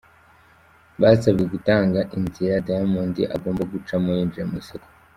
[1.01, 4.87] Basabwe gutanga inzira Diamond agomba gucama yinjira mu isoko.